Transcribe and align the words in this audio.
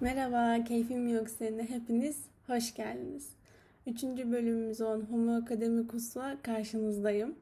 Merhaba, 0.00 0.64
Keyfim 0.64 1.08
Yok 1.08 1.30
Seninle 1.30 1.70
hepiniz 1.70 2.16
hoş 2.46 2.74
geldiniz. 2.74 3.28
Üçüncü 3.86 4.32
bölümümüz 4.32 4.80
olan 4.80 5.00
Homo 5.00 5.36
Akademikus'la 5.36 6.36
karşınızdayım. 6.42 7.34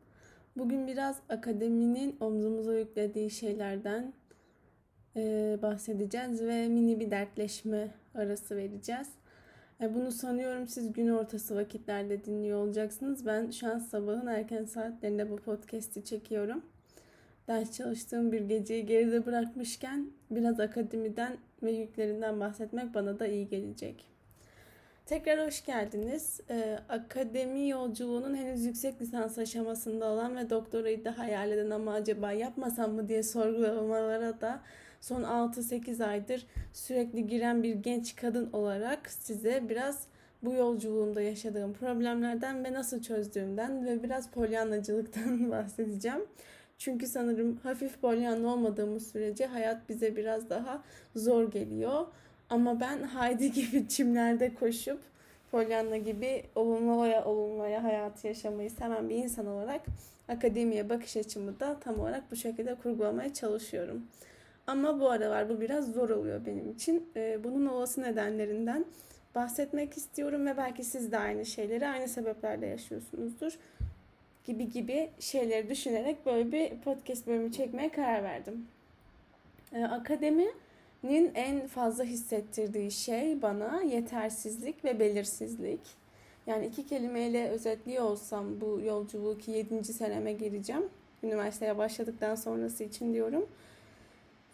Bugün 0.56 0.86
biraz 0.86 1.16
akademinin 1.28 2.16
omzumuza 2.20 2.78
yüklediği 2.78 3.30
şeylerden 3.30 4.12
e, 5.16 5.58
bahsedeceğiz 5.62 6.42
ve 6.42 6.68
mini 6.68 7.00
bir 7.00 7.10
dertleşme 7.10 7.88
arası 8.14 8.56
vereceğiz. 8.56 9.08
E, 9.80 9.94
bunu 9.94 10.12
sanıyorum 10.12 10.68
siz 10.68 10.92
gün 10.92 11.08
ortası 11.08 11.56
vakitlerde 11.56 12.24
dinliyor 12.24 12.58
olacaksınız. 12.58 13.26
Ben 13.26 13.50
şu 13.50 13.66
an 13.66 13.78
sabahın 13.78 14.26
erken 14.26 14.64
saatlerinde 14.64 15.30
bu 15.30 15.36
podcast'i 15.36 16.04
çekiyorum 16.04 16.62
ders 17.48 17.76
çalıştığım 17.76 18.32
bir 18.32 18.40
geceyi 18.40 18.86
geride 18.86 19.26
bırakmışken 19.26 20.10
biraz 20.30 20.60
akademiden 20.60 21.36
ve 21.64 21.72
yüklerinden 21.72 22.40
bahsetmek 22.40 22.94
bana 22.94 23.18
da 23.18 23.26
iyi 23.26 23.48
gelecek. 23.48 24.06
Tekrar 25.06 25.46
hoş 25.46 25.64
geldiniz. 25.64 26.40
Ee, 26.50 26.78
akademi 26.88 27.68
yolculuğunun 27.68 28.34
henüz 28.34 28.64
yüksek 28.64 29.02
lisans 29.02 29.38
aşamasında 29.38 30.06
olan 30.06 30.36
ve 30.36 30.50
doktorayı 30.50 31.04
da 31.04 31.18
hayal 31.18 31.50
eden 31.50 31.70
ama 31.70 31.92
acaba 31.92 32.32
yapmasam 32.32 32.92
mı 32.92 33.08
diye 33.08 33.22
sorgulamalara 33.22 34.40
da 34.40 34.60
son 35.00 35.22
6-8 35.22 36.04
aydır 36.04 36.46
sürekli 36.72 37.26
giren 37.26 37.62
bir 37.62 37.74
genç 37.74 38.16
kadın 38.16 38.52
olarak 38.52 39.10
size 39.10 39.68
biraz 39.68 40.06
bu 40.42 40.54
yolculuğumda 40.54 41.22
yaşadığım 41.22 41.72
problemlerden 41.72 42.64
ve 42.64 42.72
nasıl 42.72 43.02
çözdüğümden 43.02 43.86
ve 43.86 44.02
biraz 44.02 44.30
polyanacılıktan 44.30 45.50
bahsedeceğim. 45.50 46.20
Çünkü 46.78 47.06
sanırım 47.06 47.56
hafif 47.56 48.00
polyanlı 48.00 48.50
olmadığımız 48.52 49.10
sürece 49.10 49.46
hayat 49.46 49.88
bize 49.88 50.16
biraz 50.16 50.50
daha 50.50 50.82
zor 51.16 51.50
geliyor. 51.50 52.06
Ama 52.50 52.80
ben 52.80 53.02
Haydi 53.02 53.52
gibi 53.52 53.88
çimlerde 53.88 54.54
koşup 54.54 55.00
Pollyanna 55.54 55.96
gibi 55.96 56.44
olumluya 56.54 57.24
olumluya 57.24 57.84
hayatı 57.84 58.26
yaşamayı 58.26 58.70
seven 58.70 59.08
bir 59.08 59.14
insan 59.14 59.46
olarak 59.46 59.80
akademiye 60.28 60.88
bakış 60.88 61.16
açımı 61.16 61.60
da 61.60 61.80
tam 61.80 62.00
olarak 62.00 62.30
bu 62.30 62.36
şekilde 62.36 62.74
kurgulamaya 62.74 63.32
çalışıyorum. 63.32 64.06
Ama 64.66 65.00
bu 65.00 65.10
aralar 65.10 65.48
bu 65.48 65.60
biraz 65.60 65.92
zor 65.92 66.10
oluyor 66.10 66.46
benim 66.46 66.70
için. 66.70 67.08
Ee, 67.16 67.44
bunun 67.44 67.66
olası 67.66 68.02
nedenlerinden 68.02 68.84
bahsetmek 69.34 69.96
istiyorum 69.96 70.46
ve 70.46 70.56
belki 70.56 70.84
siz 70.84 71.12
de 71.12 71.18
aynı 71.18 71.46
şeyleri 71.46 71.88
aynı 71.88 72.08
sebeplerle 72.08 72.66
yaşıyorsunuzdur 72.66 73.58
gibi 74.44 74.70
gibi 74.70 75.10
şeyleri 75.20 75.70
düşünerek 75.70 76.26
böyle 76.26 76.52
bir 76.52 76.78
podcast 76.78 77.26
bölümü 77.26 77.52
çekmeye 77.52 77.88
karar 77.88 78.22
verdim. 78.22 78.66
Ee, 79.74 79.84
akademinin 79.84 81.32
en 81.34 81.66
fazla 81.66 82.04
hissettirdiği 82.04 82.90
şey 82.90 83.42
bana 83.42 83.82
yetersizlik 83.82 84.84
ve 84.84 85.00
belirsizlik. 85.00 85.80
Yani 86.46 86.66
iki 86.66 86.86
kelimeyle 86.86 87.48
özetliyor 87.48 88.04
olsam 88.04 88.60
bu 88.60 88.80
yolculuğu 88.84 89.38
ki 89.38 89.50
7. 89.50 89.84
seneme 89.84 90.32
gireceğim. 90.32 90.88
Üniversiteye 91.22 91.78
başladıktan 91.78 92.34
sonrası 92.34 92.84
için 92.84 93.14
diyorum. 93.14 93.46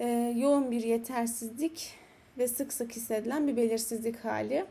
Ee, 0.01 0.35
yoğun 0.37 0.71
bir 0.71 0.83
yetersizlik 0.83 1.95
ve 2.39 2.49
sık 2.49 2.73
sık 2.73 2.93
hissedilen 2.93 3.49
bir 3.49 3.57
belirsizlik 3.57 4.25
hali. 4.25 4.65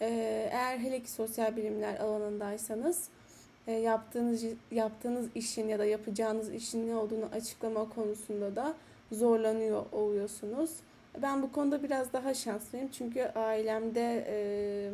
Ee, 0.00 0.48
eğer 0.52 0.78
hele 0.78 1.00
ki 1.00 1.10
sosyal 1.10 1.56
bilimler 1.56 1.96
alanındaysanız 1.96 3.08
yaptığınız 3.72 4.44
yaptığınız 4.70 5.26
işin 5.34 5.68
ya 5.68 5.78
da 5.78 5.84
yapacağınız 5.84 6.54
işin 6.54 6.88
ne 6.88 6.96
olduğunu 6.96 7.24
açıklama 7.32 7.88
konusunda 7.88 8.56
da 8.56 8.74
zorlanıyor 9.12 9.84
oluyorsunuz. 9.92 10.70
Ben 11.22 11.42
bu 11.42 11.52
konuda 11.52 11.82
biraz 11.82 12.12
daha 12.12 12.34
şanslıyım 12.34 12.88
çünkü 12.88 13.22
ailemde 13.22 14.24
e, 14.28 14.90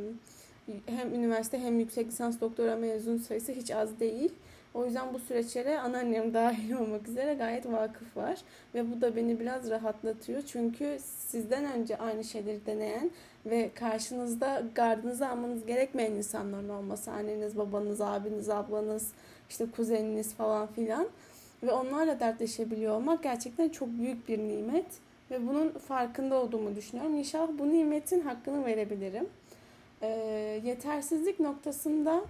hem 0.86 1.14
üniversite 1.14 1.58
hem 1.58 1.78
yüksek 1.78 2.06
lisans 2.06 2.40
doktora 2.40 2.76
mezun 2.76 3.18
sayısı 3.18 3.52
hiç 3.52 3.70
az 3.70 4.00
değil. 4.00 4.32
O 4.74 4.84
yüzden 4.84 5.14
bu 5.14 5.18
süreçlere 5.18 5.78
anneannem 5.78 6.34
dahil 6.34 6.72
olmak 6.72 7.08
üzere 7.08 7.34
gayet 7.34 7.66
vakıf 7.66 8.16
var. 8.16 8.38
Ve 8.74 8.92
bu 8.92 9.00
da 9.00 9.16
beni 9.16 9.40
biraz 9.40 9.70
rahatlatıyor. 9.70 10.42
Çünkü 10.42 10.98
sizden 11.28 11.64
önce 11.64 11.98
aynı 11.98 12.24
şeyleri 12.24 12.66
deneyen 12.66 13.10
ve 13.46 13.70
karşınızda 13.74 14.62
gardınızı 14.74 15.28
almanız 15.28 15.66
gerekmeyen 15.66 16.12
insanların 16.12 16.68
olması. 16.68 17.10
Anneniz, 17.10 17.56
babanız, 17.58 18.00
abiniz, 18.00 18.50
ablanız, 18.50 19.12
işte 19.50 19.66
kuzeniniz 19.76 20.34
falan 20.34 20.66
filan. 20.66 21.08
Ve 21.62 21.72
onlarla 21.72 22.20
dertleşebiliyor 22.20 22.94
olmak 22.94 23.22
gerçekten 23.22 23.68
çok 23.68 23.88
büyük 23.88 24.28
bir 24.28 24.38
nimet. 24.38 24.86
Ve 25.30 25.48
bunun 25.48 25.70
farkında 25.70 26.34
olduğumu 26.34 26.76
düşünüyorum. 26.76 27.14
İnşallah 27.16 27.48
bu 27.58 27.72
nimetin 27.72 28.20
hakkını 28.20 28.66
verebilirim. 28.66 29.26
Ee, 30.02 30.60
yetersizlik 30.64 31.40
noktasında 31.40 32.24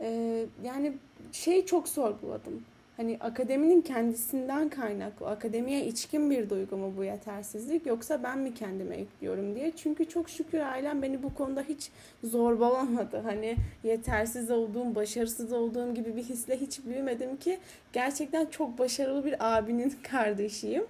ee, 0.00 0.46
yani 0.64 0.92
şey 1.32 1.66
çok 1.66 1.88
sorguladım. 1.88 2.64
Hani 2.96 3.16
akademinin 3.20 3.80
kendisinden 3.80 4.68
kaynaklı, 4.68 5.28
akademiye 5.28 5.86
içkin 5.86 6.30
bir 6.30 6.50
duygu 6.50 6.76
mu 6.76 6.92
bu 6.96 7.04
yetersizlik 7.04 7.86
yoksa 7.86 8.22
ben 8.22 8.38
mi 8.38 8.54
kendime 8.54 8.96
ekliyorum 8.96 9.54
diye. 9.54 9.72
Çünkü 9.76 10.08
çok 10.08 10.30
şükür 10.30 10.58
ailem 10.58 11.02
beni 11.02 11.22
bu 11.22 11.34
konuda 11.34 11.62
hiç 11.62 11.90
zorbalamadı. 12.24 13.18
Hani 13.18 13.56
yetersiz 13.84 14.50
olduğum, 14.50 14.94
başarısız 14.94 15.52
olduğum 15.52 15.94
gibi 15.94 16.16
bir 16.16 16.22
hisle 16.22 16.60
hiç 16.60 16.84
büyümedim 16.86 17.36
ki 17.36 17.58
gerçekten 17.92 18.46
çok 18.46 18.78
başarılı 18.78 19.24
bir 19.24 19.56
abinin 19.56 19.94
kardeşiyim. 20.10 20.84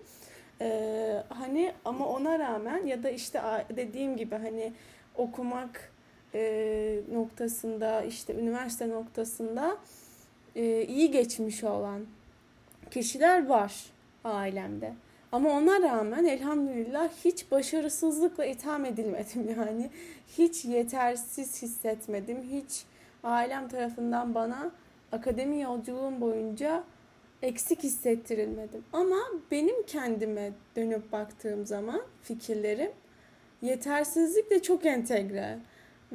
Ee, 0.60 1.22
hani 1.28 1.72
ama 1.84 2.08
ona 2.08 2.38
rağmen 2.38 2.86
ya 2.86 3.02
da 3.02 3.10
işte 3.10 3.40
dediğim 3.76 4.16
gibi 4.16 4.34
hani 4.34 4.72
okumak 5.16 5.93
e, 6.34 7.00
noktasında 7.12 8.02
işte 8.02 8.34
üniversite 8.34 8.88
noktasında 8.88 9.76
e, 10.56 10.84
iyi 10.84 11.10
geçmiş 11.10 11.64
olan 11.64 12.00
kişiler 12.90 13.46
var 13.46 13.84
ailemde. 14.24 14.92
Ama 15.32 15.50
ona 15.50 15.82
rağmen 15.82 16.24
elhamdülillah 16.24 17.08
hiç 17.24 17.50
başarısızlıkla 17.50 18.44
itham 18.44 18.84
edilmedim 18.84 19.56
yani. 19.58 19.90
Hiç 20.38 20.64
yetersiz 20.64 21.62
hissetmedim. 21.62 22.42
Hiç 22.52 22.84
ailem 23.24 23.68
tarafından 23.68 24.34
bana 24.34 24.70
akademi 25.12 25.60
yolculuğum 25.60 26.20
boyunca 26.20 26.84
eksik 27.42 27.82
hissettirilmedim. 27.82 28.84
Ama 28.92 29.16
benim 29.50 29.86
kendime 29.86 30.52
dönüp 30.76 31.12
baktığım 31.12 31.66
zaman 31.66 32.02
fikirlerim 32.22 32.90
yetersizlikle 33.62 34.62
çok 34.62 34.86
entegre. 34.86 35.58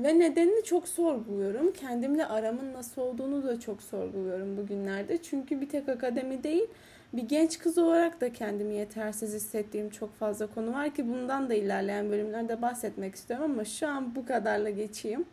Ve 0.03 0.19
nedenini 0.19 0.63
çok 0.63 0.87
sorguluyorum. 0.87 1.73
Kendimle 1.73 2.25
aramın 2.25 2.73
nasıl 2.73 3.01
olduğunu 3.01 3.43
da 3.43 3.59
çok 3.59 3.81
sorguluyorum 3.81 4.57
bugünlerde. 4.57 5.21
Çünkü 5.21 5.61
bir 5.61 5.69
tek 5.69 5.89
akademi 5.89 6.43
değil, 6.43 6.67
bir 7.13 7.21
genç 7.23 7.59
kız 7.59 7.77
olarak 7.77 8.21
da 8.21 8.33
kendimi 8.33 8.75
yetersiz 8.75 9.33
hissettiğim 9.33 9.89
çok 9.89 10.15
fazla 10.15 10.47
konu 10.47 10.73
var 10.73 10.89
ki 10.89 11.09
bundan 11.09 11.49
da 11.49 11.53
ilerleyen 11.53 12.11
bölümlerde 12.11 12.61
bahsetmek 12.61 13.15
istiyorum 13.15 13.51
ama 13.51 13.65
şu 13.65 13.87
an 13.87 14.15
bu 14.15 14.25
kadarla 14.25 14.69
geçeyim. 14.69 15.25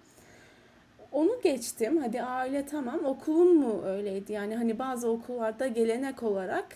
Onu 1.13 1.41
geçtim. 1.43 1.97
Hadi 1.97 2.23
aile 2.23 2.67
tamam. 2.67 3.05
Okulun 3.05 3.57
mu 3.57 3.83
öyleydi? 3.85 4.33
Yani 4.33 4.57
hani 4.57 4.79
bazı 4.79 5.09
okullarda 5.09 5.67
gelenek 5.67 6.23
olarak 6.23 6.67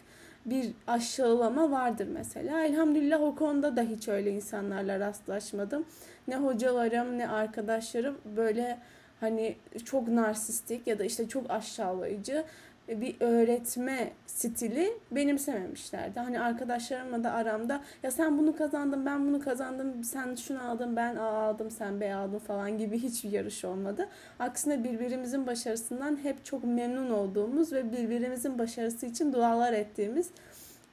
bir 0.47 0.73
aşağılama 0.87 1.71
vardır 1.71 2.09
mesela. 2.12 2.65
Elhamdülillah 2.65 3.23
o 3.23 3.34
konuda 3.34 3.77
da 3.77 3.83
hiç 3.83 4.09
öyle 4.09 4.31
insanlarla 4.31 5.01
rastlaşmadım. 5.01 5.84
Ne 6.28 6.37
hocalarım 6.37 7.19
ne 7.19 7.28
arkadaşlarım 7.28 8.19
böyle 8.37 8.78
hani 9.21 9.56
çok 9.84 10.09
narsistik 10.09 10.87
ya 10.87 10.99
da 10.99 11.05
işte 11.05 11.28
çok 11.28 11.51
aşağılayıcı 11.51 12.45
bir 12.91 13.17
öğretme 13.21 14.12
stili 14.27 14.93
benimsememişlerdi. 15.11 16.21
Hani 16.21 16.41
arkadaşlarımla 16.41 17.25
da 17.25 17.33
aramda 17.33 17.83
ya 18.03 18.11
sen 18.11 18.39
bunu 18.39 18.56
kazandın 18.56 19.06
ben 19.06 19.27
bunu 19.27 19.41
kazandım 19.41 20.04
sen 20.04 20.34
şunu 20.34 20.71
aldın 20.71 20.97
ben 20.97 21.16
A 21.16 21.28
aldım 21.28 21.71
sen 21.71 22.01
B 22.01 22.15
aldın 22.15 22.39
falan 22.39 22.78
gibi 22.78 22.98
hiçbir 22.98 23.31
yarış 23.31 23.65
olmadı. 23.65 24.09
Aksine 24.39 24.84
birbirimizin 24.84 25.47
başarısından 25.47 26.19
hep 26.22 26.45
çok 26.45 26.65
memnun 26.65 27.10
olduğumuz 27.10 27.72
ve 27.72 27.92
birbirimizin 27.92 28.59
başarısı 28.59 29.07
için 29.07 29.33
dualar 29.33 29.72
ettiğimiz 29.72 30.31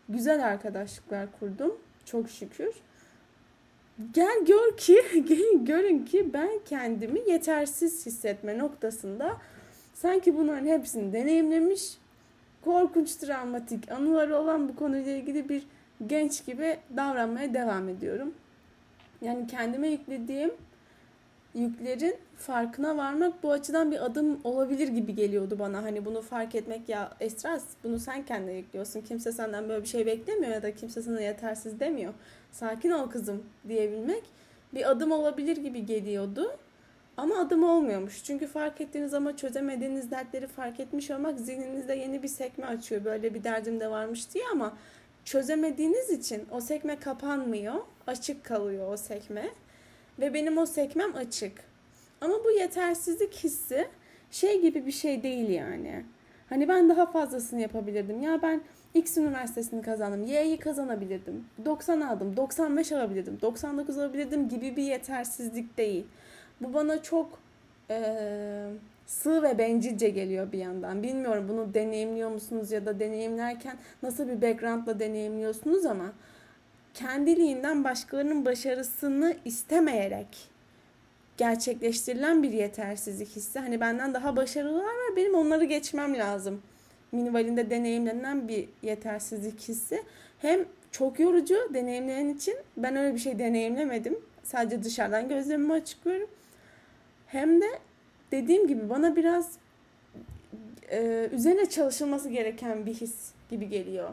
güzel 0.10 0.48
arkadaşlıklar 0.48 1.28
kurdum. 1.40 1.78
Çok 2.06 2.30
şükür. 2.30 2.74
Gel 4.14 4.46
gör 4.46 4.78
ki, 4.78 5.02
gelin 5.28 5.66
görün 5.66 6.06
ki 6.06 6.34
ben 6.34 6.50
kendimi 6.66 7.20
yetersiz 7.30 8.06
hissetme 8.06 8.58
noktasında 8.58 9.38
Sanki 10.02 10.38
bunların 10.38 10.66
hepsini 10.66 11.14
deneyimlemiş, 11.14 11.98
korkunç 12.62 13.16
travmatik 13.16 13.92
anıları 13.92 14.38
olan 14.38 14.70
bu 14.70 14.76
konuyla 14.76 15.12
ilgili 15.12 15.50
bir 15.50 15.64
genç 16.08 16.46
gibi 16.46 16.78
davranmaya 16.98 17.54
devam 17.54 17.90
ediyorum. 17.90 18.34
Yani 19.22 19.48
kendime 19.48 19.88
yüklediğim 19.88 20.52
yüklerin 21.54 22.16
farkına 22.36 22.98
varmak 22.98 23.44
bu 23.44 23.52
açıdan 23.52 23.92
bir 23.92 24.06
adım 24.06 24.40
olabilir 24.44 24.88
gibi 24.88 25.16
geliyordu 25.16 25.60
bana. 25.60 25.84
Hani 25.84 26.06
bunu 26.06 26.22
fark 26.22 26.56
etmek 26.56 26.90
ya 26.90 27.12
Esra 27.20 27.60
bunu 27.84 28.00
sen 28.00 28.26
kendine 28.26 28.54
yüklüyorsun. 28.54 29.02
Kimse 29.02 29.32
senden 29.32 29.70
böyle 29.70 29.84
bir 29.84 29.88
şey 29.88 30.06
beklemiyor 30.06 30.54
ya 30.54 30.64
da 30.64 30.76
kimse 30.76 31.02
sana 31.02 31.22
yetersiz 31.22 31.80
demiyor. 31.80 32.14
Sakin 32.52 32.92
ol 32.92 33.10
kızım 33.10 33.44
diyebilmek 33.68 34.24
bir 34.74 34.92
adım 34.92 35.12
olabilir 35.12 35.58
gibi 35.58 35.86
geliyordu. 35.86 36.58
Ama 37.18 37.40
adım 37.40 37.64
olmuyormuş. 37.64 38.24
Çünkü 38.24 38.48
fark 38.48 38.82
ettiğiniz 38.82 39.14
ama 39.14 39.38
çözemediğiniz 39.38 40.12
dertleri 40.12 40.48
fark 40.48 40.80
etmiş 40.80 41.12
olmak 41.12 41.40
zihninizde 41.40 41.96
yeni 41.96 42.24
bir 42.24 42.28
sekme 42.28 42.66
açıyor. 42.66 43.06
Böyle 43.06 43.34
bir 43.34 43.44
derdim 43.44 43.80
de 43.80 43.90
varmış 43.90 44.34
diye 44.34 44.44
ama 44.52 44.78
çözemediğiniz 45.26 46.10
için 46.10 46.46
o 46.52 46.62
sekme 46.62 47.00
kapanmıyor. 47.00 47.76
Açık 48.08 48.46
kalıyor 48.46 48.94
o 48.94 48.98
sekme. 48.98 49.50
Ve 50.20 50.34
benim 50.34 50.58
o 50.58 50.66
sekmem 50.66 51.16
açık. 51.16 51.64
Ama 52.22 52.34
bu 52.46 52.52
yetersizlik 52.52 53.36
hissi 53.36 53.88
şey 54.32 54.62
gibi 54.62 54.86
bir 54.86 54.92
şey 54.92 55.24
değil 55.24 55.50
yani. 55.50 56.06
Hani 56.50 56.68
ben 56.68 56.90
daha 56.90 57.06
fazlasını 57.06 57.62
yapabilirdim. 57.62 58.22
Ya 58.22 58.42
ben 58.42 58.62
X 58.94 59.18
üniversitesini 59.18 59.82
kazandım. 59.82 60.24
Y'yi 60.24 60.60
kazanabilirdim. 60.60 61.46
90 61.66 62.02
aldım. 62.02 62.38
95 62.38 62.92
alabilirdim. 62.92 63.38
99 63.42 63.98
alabilirdim 63.98 64.50
gibi 64.50 64.76
bir 64.76 64.84
yetersizlik 64.84 65.78
değil. 65.78 66.06
Bu 66.62 66.74
bana 66.74 67.02
çok 67.04 67.40
e, 67.90 68.00
sığ 69.06 69.44
ve 69.44 69.58
bencilce 69.58 70.10
geliyor 70.10 70.52
bir 70.52 70.58
yandan. 70.58 71.04
Bilmiyorum 71.04 71.46
bunu 71.50 71.74
deneyimliyor 71.74 72.30
musunuz 72.30 72.72
ya 72.72 72.86
da 72.86 73.00
deneyimlerken 73.00 73.78
nasıl 74.04 74.28
bir 74.28 74.42
backgroundla 74.42 75.00
deneyimliyorsunuz 75.00 75.86
ama 75.86 76.14
kendiliğinden 76.94 77.84
başkalarının 77.84 78.46
başarısını 78.46 79.36
istemeyerek 79.46 80.28
gerçekleştirilen 81.38 82.44
bir 82.44 82.52
yetersizlik 82.52 83.36
hissi. 83.36 83.60
Hani 83.60 83.80
benden 83.80 84.14
daha 84.14 84.36
başarılılar 84.36 84.84
var 84.84 85.16
benim 85.16 85.36
onları 85.36 85.66
geçmem 85.66 86.18
lazım. 86.18 86.62
Minivalinde 87.12 87.70
deneyimlenen 87.70 88.48
bir 88.48 88.70
yetersizlik 88.82 89.60
hissi. 89.60 90.04
Hem 90.40 90.66
çok 90.92 91.20
yorucu 91.20 91.56
deneyimleyen 91.74 92.30
için 92.30 92.56
ben 92.78 92.96
öyle 92.96 93.14
bir 93.14 93.20
şey 93.20 93.40
deneyimlemedim. 93.40 94.20
Sadece 94.44 94.84
dışarıdan 94.84 95.30
gözlemimi 95.30 95.74
açıklıyorum. 95.74 96.30
Hem 97.28 97.62
de 97.62 97.80
dediğim 98.32 98.68
gibi 98.68 98.90
bana 98.90 99.16
biraz 99.16 99.58
e, 100.92 101.30
üzerine 101.32 101.70
çalışılması 101.70 102.30
gereken 102.30 102.86
bir 102.86 102.94
his 102.94 103.32
gibi 103.50 103.70
geliyor. 103.70 104.10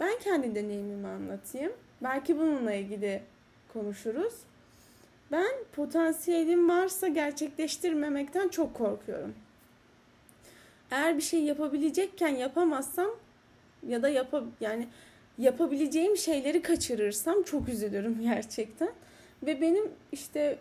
Ben 0.00 0.18
kendi 0.18 0.54
deneyimimi 0.54 1.08
anlatayım. 1.08 1.72
Belki 2.02 2.38
bununla 2.38 2.74
ilgili 2.74 3.22
konuşuruz. 3.72 4.34
Ben 5.32 5.50
potansiyelim 5.72 6.68
varsa 6.68 7.08
gerçekleştirmemekten 7.08 8.48
çok 8.48 8.74
korkuyorum. 8.74 9.34
Eğer 10.90 11.16
bir 11.16 11.22
şey 11.22 11.42
yapabilecekken 11.42 12.28
yapamazsam 12.28 13.10
ya 13.88 14.02
da 14.02 14.08
yap 14.08 14.34
yani 14.60 14.88
yapabileceğim 15.38 16.16
şeyleri 16.16 16.62
kaçırırsam 16.62 17.42
çok 17.42 17.68
üzülürüm 17.68 18.18
gerçekten. 18.22 18.92
Ve 19.42 19.60
benim 19.60 19.84
işte 20.12 20.58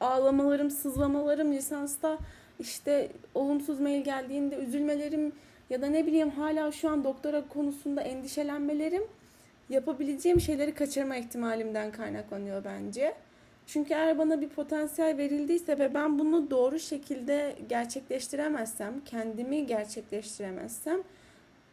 ağlamalarım, 0.00 0.70
sızlamalarım 0.70 1.52
lisansta 1.52 2.18
işte 2.60 3.08
olumsuz 3.34 3.80
mail 3.80 4.04
geldiğinde 4.04 4.56
üzülmelerim 4.56 5.32
ya 5.70 5.82
da 5.82 5.86
ne 5.86 6.06
bileyim 6.06 6.30
hala 6.30 6.72
şu 6.72 6.88
an 6.88 7.04
doktora 7.04 7.48
konusunda 7.48 8.00
endişelenmelerim 8.00 9.02
yapabileceğim 9.68 10.40
şeyleri 10.40 10.74
kaçırma 10.74 11.16
ihtimalimden 11.16 11.92
kaynaklanıyor 11.92 12.64
bence. 12.64 13.14
Çünkü 13.66 13.94
eğer 13.94 14.18
bana 14.18 14.40
bir 14.40 14.48
potansiyel 14.48 15.18
verildiyse 15.18 15.78
ve 15.78 15.94
ben 15.94 16.18
bunu 16.18 16.50
doğru 16.50 16.78
şekilde 16.78 17.56
gerçekleştiremezsem, 17.68 19.00
kendimi 19.04 19.66
gerçekleştiremezsem 19.66 21.02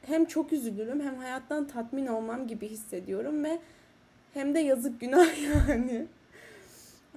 hem 0.01 0.25
çok 0.25 0.53
üzülürüm 0.53 0.99
hem 0.99 1.15
hayattan 1.15 1.67
tatmin 1.67 2.07
olmam 2.07 2.47
gibi 2.47 2.67
hissediyorum 2.67 3.43
ve 3.43 3.59
hem 4.33 4.55
de 4.55 4.59
yazık 4.59 4.99
günah 4.99 5.27
yani. 5.67 6.05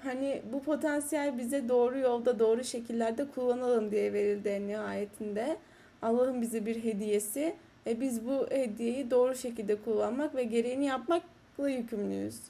Hani 0.05 0.43
bu 0.53 0.63
potansiyel 0.63 1.39
bize 1.39 1.69
doğru 1.69 1.99
yolda 1.99 2.39
doğru 2.39 2.65
şekillerde 2.65 3.27
kullanalım 3.35 3.91
diye 3.91 4.13
verildi 4.13 4.49
en 4.49 4.69
nihayetinde. 4.69 5.57
Allah'ın 6.03 6.43
bize 6.43 6.67
bir 6.67 6.85
hediyesi. 6.85 7.55
E 7.87 8.01
biz 8.01 8.27
bu 8.27 8.47
hediyeyi 8.51 9.11
doğru 9.11 9.35
şekilde 9.35 9.77
kullanmak 9.77 10.35
ve 10.35 10.45
gereğini 10.45 10.85
yapmakla 10.85 11.69
yükümlüyüz. 11.69 12.41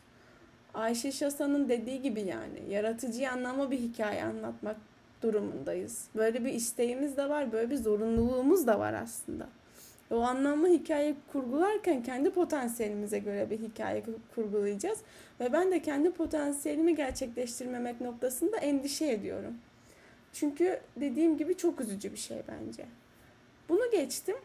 Ayşe 0.75 1.13
Şasan'ın 1.13 1.69
dediği 1.69 2.03
gibi 2.03 2.21
yani 2.21 2.61
yaratıcı 2.71 3.31
anlamı 3.31 3.71
bir 3.71 3.79
hikaye 3.79 4.25
anlatmak 4.25 4.77
durumundayız. 5.23 6.09
Böyle 6.17 6.45
bir 6.45 6.53
isteğimiz 6.53 7.17
de 7.17 7.29
var, 7.29 7.53
böyle 7.53 7.71
bir 7.71 7.77
zorunluluğumuz 7.77 8.67
da 8.67 8.79
var 8.79 8.93
aslında. 8.93 9.47
O 10.11 10.21
anlamlı 10.21 10.69
hikaye 10.69 11.15
kurgularken 11.33 12.03
kendi 12.03 12.31
potansiyelimize 12.31 13.19
göre 13.19 13.51
bir 13.51 13.59
hikaye 13.59 14.03
kurgulayacağız. 14.35 14.99
Ve 15.41 15.53
ben 15.53 15.73
de 15.73 15.83
kendi 15.83 16.11
potansiyelimi 16.11 16.97
gerçekleştirmemek 16.97 18.01
noktasında 18.01 18.57
endişe 18.57 19.07
ediyorum. 19.07 19.55
Çünkü 20.33 20.81
dediğim 20.97 21.37
gibi 21.37 21.57
çok 21.57 21.81
üzücü 21.81 22.13
bir 22.13 22.17
şey 22.17 22.39
bence. 22.49 22.85
Bunu 23.69 23.91
geçtim. 23.91 24.37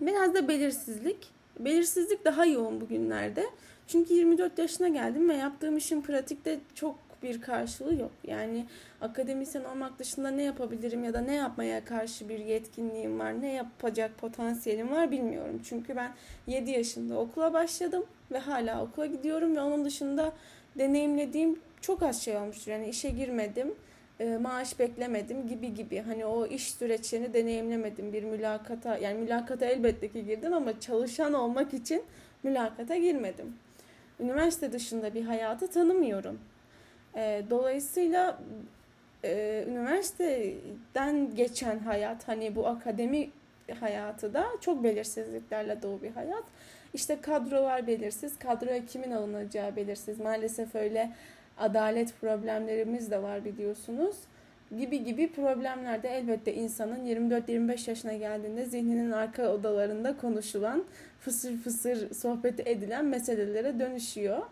Biraz 0.00 0.34
da 0.34 0.48
belirsizlik. 0.48 1.30
Belirsizlik 1.58 2.24
daha 2.24 2.46
yoğun 2.46 2.80
bugünlerde. 2.80 3.46
Çünkü 3.88 4.14
24 4.14 4.58
yaşına 4.58 4.88
geldim 4.88 5.28
ve 5.28 5.34
yaptığım 5.34 5.76
işin 5.76 6.02
pratikte 6.02 6.60
çok 6.74 6.98
bir 7.22 7.40
karşılığı 7.40 7.94
yok. 7.94 8.10
Yani 8.24 8.66
akademisyen 9.00 9.64
olmak 9.64 9.98
dışında 9.98 10.30
ne 10.30 10.42
yapabilirim 10.42 11.04
ya 11.04 11.14
da 11.14 11.20
ne 11.20 11.34
yapmaya 11.34 11.84
karşı 11.84 12.28
bir 12.28 12.38
yetkinliğim 12.38 13.18
var, 13.18 13.40
ne 13.40 13.52
yapacak 13.52 14.18
potansiyelim 14.18 14.90
var 14.90 15.10
bilmiyorum. 15.10 15.60
Çünkü 15.64 15.96
ben 15.96 16.12
7 16.46 16.70
yaşında 16.70 17.18
okula 17.18 17.52
başladım 17.52 18.04
ve 18.30 18.38
hala 18.38 18.82
okula 18.82 19.06
gidiyorum 19.06 19.56
ve 19.56 19.60
onun 19.60 19.84
dışında 19.84 20.32
deneyimlediğim 20.78 21.60
çok 21.80 22.02
az 22.02 22.22
şey 22.22 22.36
olmuştur. 22.36 22.72
Yani 22.72 22.88
işe 22.88 23.08
girmedim, 23.08 23.74
e, 24.20 24.36
maaş 24.36 24.78
beklemedim 24.78 25.48
gibi 25.48 25.74
gibi. 25.74 26.00
Hani 26.00 26.26
o 26.26 26.46
iş 26.46 26.74
süreçlerini 26.74 27.34
deneyimlemedim. 27.34 28.12
Bir 28.12 28.22
mülakata, 28.22 28.98
yani 28.98 29.18
mülakata 29.18 29.66
elbette 29.66 30.08
ki 30.08 30.24
girdim 30.24 30.52
ama 30.52 30.80
çalışan 30.80 31.32
olmak 31.32 31.74
için 31.74 32.02
mülakata 32.42 32.96
girmedim. 32.96 33.56
Üniversite 34.20 34.72
dışında 34.72 35.14
bir 35.14 35.22
hayatı 35.24 35.70
tanımıyorum. 35.70 36.38
E, 37.16 37.42
dolayısıyla 37.50 38.38
e, 39.24 39.64
üniversiteden 39.68 41.34
geçen 41.34 41.78
hayat 41.78 42.28
hani 42.28 42.56
bu 42.56 42.66
akademi 42.66 43.30
hayatı 43.80 44.34
da 44.34 44.46
çok 44.60 44.84
belirsizliklerle 44.84 45.82
dolu 45.82 46.02
bir 46.02 46.10
hayat. 46.10 46.44
İşte 46.94 47.20
kadrolar 47.20 47.86
belirsiz, 47.86 48.38
kadroya 48.38 48.86
kimin 48.86 49.10
alınacağı 49.10 49.76
belirsiz. 49.76 50.20
Maalesef 50.20 50.74
öyle 50.74 51.12
adalet 51.58 52.20
problemlerimiz 52.20 53.10
de 53.10 53.22
var 53.22 53.44
biliyorsunuz. 53.44 54.16
Gibi 54.78 55.04
gibi 55.04 55.32
problemler 55.32 56.02
de 56.02 56.08
elbette 56.08 56.54
insanın 56.54 57.06
24-25 57.06 57.90
yaşına 57.90 58.12
geldiğinde 58.12 58.64
zihninin 58.64 59.10
arka 59.10 59.48
odalarında 59.48 60.16
konuşulan, 60.16 60.84
fısır 61.20 61.56
fısır 61.56 62.14
sohbet 62.14 62.66
edilen 62.66 63.04
meselelere 63.04 63.80
dönüşüyor. 63.80 64.42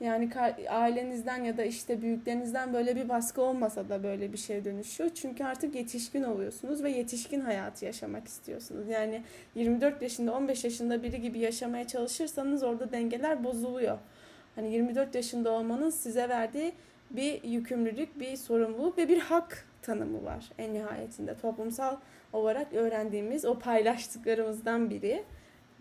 Yani 0.00 0.30
ailenizden 0.68 1.44
ya 1.44 1.56
da 1.56 1.64
işte 1.64 2.02
büyüklerinizden 2.02 2.72
böyle 2.72 2.96
bir 2.96 3.08
baskı 3.08 3.42
olmasa 3.42 3.88
da 3.88 4.02
böyle 4.02 4.32
bir 4.32 4.38
şey 4.38 4.64
dönüşüyor. 4.64 5.10
Çünkü 5.14 5.44
artık 5.44 5.74
yetişkin 5.74 6.22
oluyorsunuz 6.22 6.82
ve 6.82 6.90
yetişkin 6.90 7.40
hayatı 7.40 7.84
yaşamak 7.84 8.28
istiyorsunuz. 8.28 8.88
Yani 8.88 9.22
24 9.54 10.02
yaşında 10.02 10.32
15 10.32 10.64
yaşında 10.64 11.02
biri 11.02 11.20
gibi 11.20 11.38
yaşamaya 11.38 11.86
çalışırsanız 11.86 12.62
orada 12.62 12.92
dengeler 12.92 13.44
bozuluyor. 13.44 13.98
Hani 14.54 14.72
24 14.72 15.14
yaşında 15.14 15.50
olmanın 15.50 15.90
size 15.90 16.28
verdiği 16.28 16.72
bir 17.10 17.42
yükümlülük, 17.42 18.20
bir 18.20 18.36
sorumluluk 18.36 18.98
ve 18.98 19.08
bir 19.08 19.18
hak 19.20 19.66
tanımı 19.82 20.24
var 20.24 20.50
en 20.58 20.74
nihayetinde. 20.74 21.34
Toplumsal 21.34 21.96
olarak 22.32 22.72
öğrendiğimiz 22.72 23.44
o 23.44 23.58
paylaştıklarımızdan 23.58 24.90
biri 24.90 25.24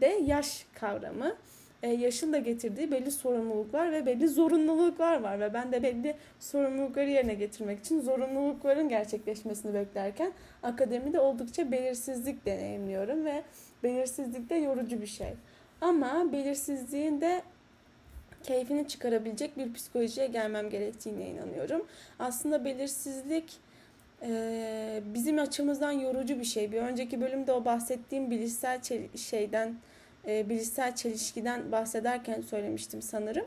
de 0.01 0.19
yaş 0.25 0.65
kavramı 0.73 1.35
e, 1.83 1.89
yaşın 1.89 2.33
da 2.33 2.37
getirdiği 2.37 2.91
belli 2.91 3.11
sorumluluklar 3.11 3.91
ve 3.91 4.05
belli 4.05 4.27
zorunluluklar 4.27 5.21
var 5.21 5.39
ve 5.39 5.53
ben 5.53 5.71
de 5.71 5.83
belli 5.83 6.15
sorumlulukları 6.39 7.09
yerine 7.09 7.33
getirmek 7.33 7.79
için 7.79 8.01
zorunlulukların 8.01 8.89
gerçekleşmesini 8.89 9.73
beklerken 9.73 10.31
akademide 10.63 11.19
oldukça 11.19 11.71
belirsizlik 11.71 12.45
deneyimliyorum 12.45 13.25
ve 13.25 13.43
belirsizlik 13.83 14.49
de 14.49 14.55
yorucu 14.55 15.01
bir 15.01 15.07
şey. 15.07 15.33
Ama 15.81 16.31
belirsizliğin 16.31 17.21
de 17.21 17.41
keyfini 18.43 18.87
çıkarabilecek 18.87 19.57
bir 19.57 19.73
psikolojiye 19.73 20.27
gelmem 20.27 20.69
gerektiğine 20.69 21.29
inanıyorum. 21.29 21.85
Aslında 22.19 22.65
belirsizlik 22.65 23.57
e, 24.21 25.01
bizim 25.13 25.39
açımızdan 25.39 25.91
yorucu 25.91 26.39
bir 26.39 26.45
şey. 26.45 26.71
Bir 26.71 26.77
önceki 26.77 27.21
bölümde 27.21 27.51
o 27.51 27.65
bahsettiğim 27.65 28.31
bilişsel 28.31 28.81
şeyden 29.15 29.75
e, 30.29 30.49
bilişsel 30.49 30.95
çelişkiden 30.95 31.71
bahsederken 31.71 32.41
söylemiştim 32.41 33.01
sanırım. 33.01 33.45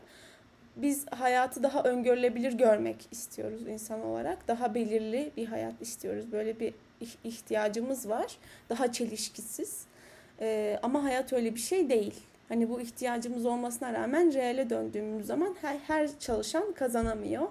Biz 0.76 1.06
hayatı 1.06 1.62
daha 1.62 1.82
öngörülebilir 1.82 2.52
görmek 2.52 3.08
istiyoruz 3.10 3.66
insan 3.68 4.02
olarak. 4.02 4.48
Daha 4.48 4.74
belirli 4.74 5.30
bir 5.36 5.46
hayat 5.46 5.82
istiyoruz. 5.82 6.32
Böyle 6.32 6.60
bir 6.60 6.74
ihtiyacımız 7.24 8.08
var. 8.08 8.36
Daha 8.68 8.92
çelişkisiz. 8.92 9.84
E, 10.40 10.78
ama 10.82 11.04
hayat 11.04 11.32
öyle 11.32 11.54
bir 11.54 11.60
şey 11.60 11.90
değil. 11.90 12.14
Hani 12.48 12.68
bu 12.68 12.80
ihtiyacımız 12.80 13.46
olmasına 13.46 13.92
rağmen 13.92 14.34
reale 14.34 14.70
döndüğümüz 14.70 15.26
zaman 15.26 15.56
her, 15.60 15.76
her 15.86 16.18
çalışan 16.18 16.72
kazanamıyor. 16.72 17.46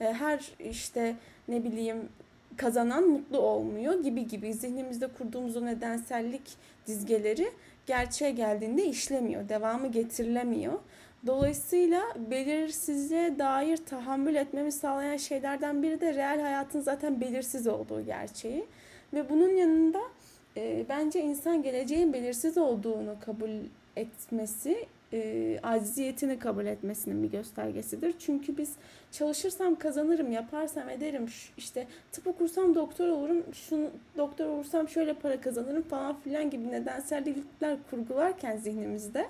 E, 0.00 0.04
her 0.12 0.52
işte 0.58 1.16
ne 1.48 1.64
bileyim 1.64 2.08
kazanan 2.56 3.08
mutlu 3.08 3.38
olmuyor 3.38 4.02
gibi 4.02 4.28
gibi 4.28 4.54
zihnimizde 4.54 5.08
kurduğumuz 5.08 5.56
o 5.56 5.66
nedensellik 5.66 6.42
dizgeleri 6.86 7.52
gerçeğe 7.86 8.30
geldiğinde 8.30 8.84
işlemiyor, 8.84 9.48
devamı 9.48 9.88
getirilemiyor. 9.88 10.78
Dolayısıyla 11.26 12.02
belirsizliğe 12.30 13.38
dair 13.38 13.76
tahammül 13.76 14.34
etmemi 14.34 14.72
sağlayan 14.72 15.16
şeylerden 15.16 15.82
biri 15.82 16.00
de 16.00 16.14
reel 16.14 16.40
hayatın 16.40 16.80
zaten 16.80 17.20
belirsiz 17.20 17.66
olduğu 17.66 18.04
gerçeği. 18.04 18.64
Ve 19.14 19.30
bunun 19.30 19.48
yanında 19.48 20.00
e, 20.56 20.84
bence 20.88 21.20
insan 21.20 21.62
geleceğin 21.62 22.12
belirsiz 22.12 22.58
olduğunu 22.58 23.16
kabul 23.24 23.50
etmesi, 23.96 24.86
e, 25.12 25.58
aciziyetini 25.62 26.38
kabul 26.38 26.66
etmesinin 26.66 27.22
bir 27.22 27.30
göstergesidir. 27.30 28.14
Çünkü 28.18 28.56
biz 28.56 28.72
çalışırsam 29.12 29.78
kazanırım, 29.78 30.32
yaparsam 30.32 30.88
ederim, 30.88 31.26
işte 31.56 31.86
tıp 32.12 32.26
okursam 32.26 32.74
doktor 32.74 33.08
olurum, 33.08 33.44
şunu 33.52 33.90
doktor 34.16 34.46
olursam 34.46 34.88
şöyle 34.88 35.14
para 35.14 35.40
kazanırım 35.40 35.82
falan 35.82 36.20
filan 36.20 36.50
gibi 36.50 36.70
nedensellikler 36.70 37.76
kurgularken 37.90 38.56
zihnimizde 38.56 39.28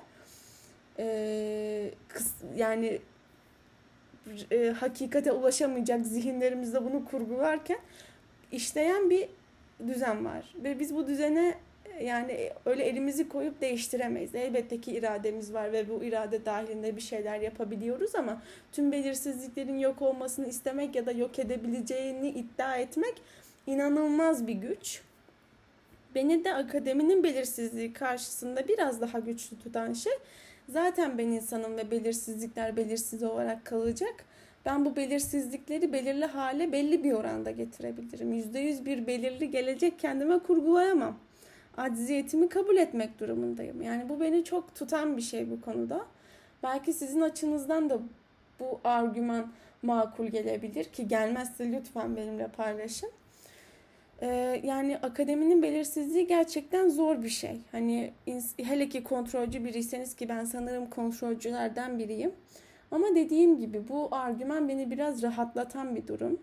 e, 0.99 1.91
kıs, 2.09 2.33
yani 2.57 3.01
e, 4.51 4.69
hakikate 4.69 5.33
ulaşamayacak 5.33 6.07
zihinlerimizde 6.07 6.85
bunu 6.85 7.05
kurgularken 7.05 7.79
işleyen 8.53 9.11
bir 9.11 9.29
düzen 9.89 10.25
var. 10.25 10.55
Ve 10.65 10.81
biz 10.81 10.95
bu 10.95 11.07
düzene 11.07 11.55
yani 12.01 12.51
öyle 12.67 12.85
elimizi 12.85 13.29
koyup 13.29 13.61
değiştiremeyiz. 13.61 14.35
Elbette 14.35 14.81
ki 14.81 14.93
irademiz 14.93 15.55
var 15.55 15.73
ve 15.73 15.89
bu 15.89 16.05
irade 16.05 16.45
dahilinde 16.45 16.97
bir 16.97 17.01
şeyler 17.01 17.41
yapabiliyoruz 17.41 18.15
ama 18.15 18.43
tüm 18.73 18.93
belirsizliklerin 18.93 19.79
yok 19.79 20.03
olmasını 20.03 20.49
istemek 20.49 20.95
ya 20.95 21.07
da 21.07 21.13
yok 21.13 21.39
edebileceğini 21.39 22.29
iddia 22.29 22.77
etmek 22.77 23.15
inanılmaz 23.67 24.47
bir 24.47 24.55
güç. 24.55 25.03
Beni 26.15 26.45
de 26.45 26.55
akademinin 26.55 27.25
belirsizliği 27.25 27.93
karşısında 27.93 28.69
biraz 28.69 29.01
daha 29.01 29.19
güçlü 29.19 29.59
tutan 29.59 29.93
şey 29.93 30.13
zaten 30.69 31.19
ben 31.19 31.27
insanım 31.27 31.77
ve 31.77 31.91
belirsizlikler 31.91 32.77
belirsiz 32.77 33.23
olarak 33.23 33.65
kalacak. 33.65 34.25
Ben 34.67 34.85
bu 34.85 34.97
belirsizlikleri 34.97 35.93
belirli 35.93 36.25
hale 36.25 36.73
belli 36.73 37.05
bir 37.05 37.13
oranda 37.13 37.51
getirebilirim. 37.51 38.33
%100 38.33 38.85
bir 38.85 39.07
belirli 39.07 39.51
gelecek 39.51 39.99
kendime 39.99 40.39
kurgulayamam 40.39 41.19
acziyetimi 41.77 42.49
kabul 42.49 42.77
etmek 42.77 43.21
durumundayım. 43.21 43.83
Yani 43.83 44.09
bu 44.09 44.21
beni 44.21 44.45
çok 44.45 44.75
tutan 44.75 45.17
bir 45.17 45.23
şey 45.23 45.51
bu 45.51 45.61
konuda. 45.61 46.07
Belki 46.63 46.93
sizin 46.93 47.21
açınızdan 47.21 47.91
da 47.91 47.99
bu 48.61 48.81
argüman 48.85 49.47
makul 49.83 50.27
gelebilir 50.27 50.85
ki 50.85 51.09
gelmezse 51.09 51.73
lütfen 51.73 52.17
benimle 52.17 52.49
paylaşın. 52.49 53.11
Ee, 54.23 54.61
yani 54.65 54.99
akademinin 54.99 55.63
belirsizliği 55.63 56.27
gerçekten 56.27 56.89
zor 56.89 57.23
bir 57.23 57.29
şey. 57.29 57.61
Hani 57.73 58.13
hele 58.57 58.89
ki 58.89 59.05
kontrolcü 59.05 59.65
biriyseniz 59.65 60.17
ki 60.17 60.29
ben 60.29 60.45
sanırım 60.45 60.91
kontrolcülerden 60.91 61.99
biriyim. 61.99 62.33
Ama 62.91 63.07
dediğim 63.15 63.59
gibi 63.59 63.89
bu 63.89 64.09
argüman 64.11 64.69
beni 64.69 64.91
biraz 64.91 65.23
rahatlatan 65.23 65.97
bir 65.97 66.07
durum. 66.07 66.39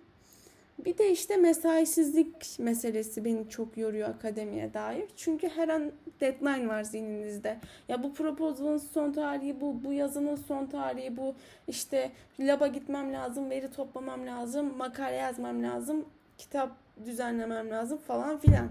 Bir 0.85 0.97
de 0.97 1.11
işte 1.11 1.37
mesaisizlik 1.37 2.59
meselesi 2.59 3.25
beni 3.25 3.49
çok 3.49 3.77
yoruyor 3.77 4.09
akademiye 4.09 4.73
dair. 4.73 5.05
Çünkü 5.15 5.49
her 5.49 5.69
an 5.69 5.91
deadline 6.21 6.67
var 6.67 6.83
zihninizde. 6.83 7.57
Ya 7.87 8.03
bu 8.03 8.13
proposal'ın 8.13 8.77
son 8.77 9.11
tarihi 9.11 9.61
bu, 9.61 9.83
bu 9.83 9.93
yazının 9.93 10.35
son 10.35 10.65
tarihi 10.65 11.17
bu. 11.17 11.35
İşte 11.67 12.11
laba 12.39 12.67
gitmem 12.67 13.13
lazım, 13.13 13.49
veri 13.49 13.71
toplamam 13.71 14.27
lazım, 14.27 14.77
makale 14.77 15.15
yazmam 15.15 15.63
lazım, 15.63 16.05
kitap 16.37 16.71
düzenlemem 17.05 17.69
lazım 17.69 17.97
falan 17.97 18.37
filan. 18.37 18.69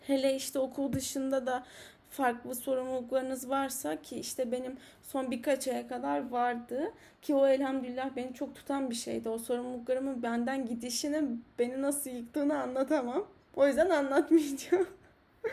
Hele 0.00 0.36
işte 0.36 0.58
okul 0.58 0.92
dışında 0.92 1.46
da 1.46 1.64
farklı 2.10 2.54
sorumluluklarınız 2.54 3.50
varsa 3.50 4.02
ki 4.02 4.16
işte 4.16 4.52
benim 4.52 4.76
son 5.02 5.30
birkaç 5.30 5.68
aya 5.68 5.88
kadar 5.88 6.30
vardı 6.30 6.92
ki 7.22 7.34
o 7.34 7.46
elhamdülillah 7.46 8.16
beni 8.16 8.34
çok 8.34 8.54
tutan 8.54 8.90
bir 8.90 8.94
şeydi. 8.94 9.28
O 9.28 9.38
sorumluluklarımın 9.38 10.22
benden 10.22 10.66
gidişini 10.66 11.22
beni 11.58 11.82
nasıl 11.82 12.10
yıktığını 12.10 12.62
anlatamam. 12.62 13.26
O 13.56 13.66
yüzden 13.66 13.90
anlatmayacağım. 13.90 14.88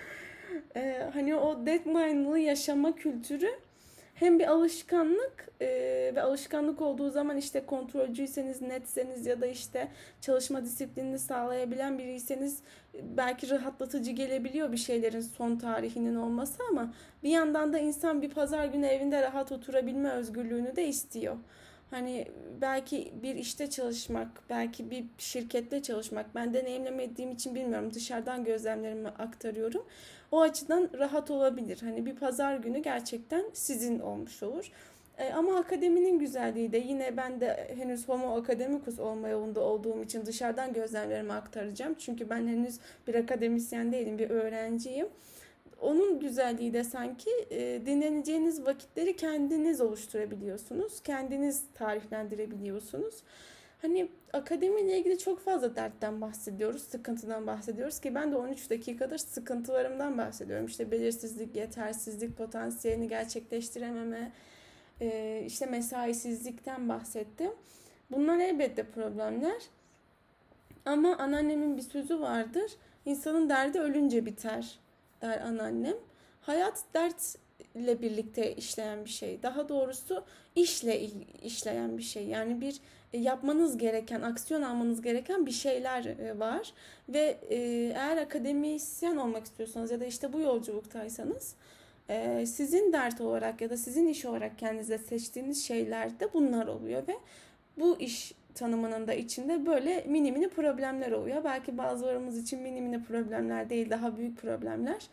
ee, 0.75 1.09
hani 1.13 1.35
o 1.35 1.65
deadline'lı 1.65 2.39
yaşama 2.39 2.95
kültürü 2.95 3.49
hem 4.19 4.39
bir 4.39 4.47
alışkanlık 4.47 5.49
e, 5.61 5.67
ve 6.15 6.21
alışkanlık 6.21 6.81
olduğu 6.81 7.09
zaman 7.09 7.37
işte 7.37 7.65
kontrolcüyseniz, 7.65 8.61
netseniz 8.61 9.25
ya 9.25 9.41
da 9.41 9.45
işte 9.45 9.87
çalışma 10.21 10.65
disiplinini 10.65 11.19
sağlayabilen 11.19 11.99
biriyseniz 11.99 12.59
belki 12.93 13.49
rahatlatıcı 13.49 14.11
gelebiliyor 14.11 14.71
bir 14.71 14.77
şeylerin 14.77 15.21
son 15.21 15.55
tarihinin 15.55 16.15
olması 16.15 16.63
ama 16.69 16.93
bir 17.23 17.29
yandan 17.29 17.73
da 17.73 17.79
insan 17.79 18.21
bir 18.21 18.29
pazar 18.29 18.65
günü 18.65 18.85
evinde 18.85 19.21
rahat 19.21 19.51
oturabilme 19.51 20.09
özgürlüğünü 20.09 20.75
de 20.75 20.87
istiyor. 20.87 21.35
Hani 21.91 22.27
belki 22.61 23.13
bir 23.23 23.35
işte 23.35 23.69
çalışmak, 23.69 24.27
belki 24.49 24.91
bir 24.91 25.05
şirkette 25.17 25.81
çalışmak. 25.81 26.35
Ben 26.35 26.53
deneyimlemediğim 26.53 27.31
için 27.31 27.55
bilmiyorum. 27.55 27.93
Dışarıdan 27.93 28.43
gözlemlerimi 28.43 29.07
aktarıyorum. 29.07 29.85
O 30.31 30.41
açıdan 30.41 30.89
rahat 30.97 31.31
olabilir. 31.31 31.79
Hani 31.81 32.05
bir 32.05 32.15
pazar 32.15 32.55
günü 32.55 32.79
gerçekten 32.79 33.45
sizin 33.53 33.99
olmuş 33.99 34.43
olur. 34.43 34.71
E, 35.17 35.33
ama 35.33 35.57
akademinin 35.57 36.19
güzelliği 36.19 36.71
de 36.71 36.77
yine 36.77 37.17
ben 37.17 37.41
de 37.41 37.73
henüz 37.77 38.07
homo 38.07 38.35
akademikus 38.35 38.99
olma 38.99 39.29
yolunda 39.29 39.61
olduğum 39.61 40.03
için 40.03 40.25
dışarıdan 40.25 40.73
gözlemlerimi 40.73 41.33
aktaracağım. 41.33 41.95
Çünkü 41.99 42.29
ben 42.29 42.47
henüz 42.47 42.79
bir 43.07 43.15
akademisyen 43.15 43.91
değilim, 43.91 44.19
bir 44.19 44.29
öğrenciyim. 44.29 45.07
Onun 45.81 46.19
güzelliği 46.19 46.73
de 46.73 46.83
sanki 46.83 47.29
e, 47.49 47.81
dinleneceğiniz 47.85 48.65
vakitleri 48.65 49.15
kendiniz 49.15 49.81
oluşturabiliyorsunuz. 49.81 50.99
Kendiniz 51.03 51.63
tarihlendirebiliyorsunuz. 51.73 53.15
Hani 53.81 54.09
akademiyle 54.33 54.97
ilgili 54.97 55.17
çok 55.17 55.39
fazla 55.39 55.75
dertten 55.75 56.21
bahsediyoruz, 56.21 56.81
sıkıntıdan 56.83 57.47
bahsediyoruz 57.47 57.99
ki 57.99 58.15
ben 58.15 58.31
de 58.31 58.35
13 58.35 58.69
dakikadır 58.69 59.17
sıkıntılarımdan 59.17 60.17
bahsediyorum. 60.17 60.65
İşte 60.65 60.91
belirsizlik, 60.91 61.55
yetersizlik, 61.55 62.37
potansiyelini 62.37 63.07
gerçekleştirememe, 63.07 64.31
e, 65.01 65.43
işte 65.47 65.65
mesaisizlikten 65.65 66.89
bahsettim. 66.89 67.51
Bunlar 68.11 68.39
elbette 68.39 68.83
problemler. 68.83 69.61
Ama 70.85 71.17
anneannemin 71.17 71.77
bir 71.77 71.81
sözü 71.81 72.19
vardır. 72.19 72.71
İnsanın 73.05 73.49
derdi 73.49 73.79
ölünce 73.79 74.25
biter 74.25 74.79
der 75.21 75.41
anneannem. 75.41 75.95
Hayat 76.41 76.83
dertle 76.93 78.01
birlikte 78.01 78.55
işleyen 78.55 79.05
bir 79.05 79.09
şey. 79.09 79.43
Daha 79.43 79.69
doğrusu 79.69 80.23
işle 80.55 81.01
işleyen 81.43 81.97
bir 81.97 82.03
şey. 82.03 82.27
Yani 82.27 82.61
bir 82.61 82.81
yapmanız 83.13 83.77
gereken, 83.77 84.21
aksiyon 84.21 84.61
almanız 84.61 85.01
gereken 85.01 85.45
bir 85.45 85.51
şeyler 85.51 86.05
e, 86.05 86.39
var. 86.39 86.73
Ve 87.09 87.37
e, 87.49 87.55
eğer 87.95 88.17
akademisyen 88.17 89.17
olmak 89.17 89.45
istiyorsanız 89.45 89.91
ya 89.91 89.99
da 89.99 90.05
işte 90.05 90.33
bu 90.33 90.39
yolculuktaysanız 90.39 91.55
sizin 92.45 92.93
dert 92.93 93.21
olarak 93.21 93.61
ya 93.61 93.69
da 93.69 93.77
sizin 93.77 94.07
iş 94.07 94.25
olarak 94.25 94.59
kendinize 94.59 94.97
seçtiğiniz 94.97 95.65
şeyler 95.65 96.19
de 96.19 96.33
bunlar 96.33 96.67
oluyor 96.67 97.07
ve 97.07 97.13
bu 97.77 97.99
iş 97.99 98.33
tanımının 98.55 99.07
da 99.07 99.13
içinde 99.13 99.65
böyle 99.65 100.03
mini 100.07 100.31
mini 100.31 100.49
problemler 100.49 101.11
oluyor. 101.11 101.43
Belki 101.43 101.77
bazılarımız 101.77 102.37
için 102.37 102.61
mini 102.61 102.81
mini 102.81 103.03
problemler 103.03 103.69
değil 103.69 103.89
daha 103.89 104.17
büyük 104.17 104.41
problemler. 104.41 105.07